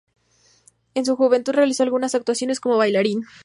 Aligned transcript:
En 0.95 1.05
su 1.05 1.15
juventud 1.15 1.51
realizó 1.53 1.83
algunas 1.83 2.15
actuaciones 2.15 2.59
como 2.59 2.75
bailarín. 2.77 3.21